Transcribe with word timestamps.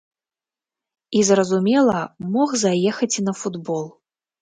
І, 1.19 1.21
зразумела, 1.29 1.99
мог 2.39 2.59
заехаць 2.65 3.15
на 3.31 3.39
футбол. 3.45 3.85